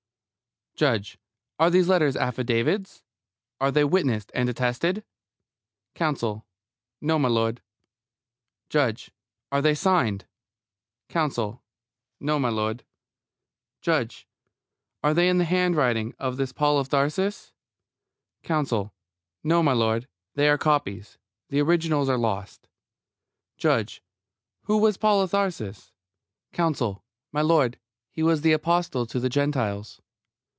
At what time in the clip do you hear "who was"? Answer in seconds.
24.63-24.97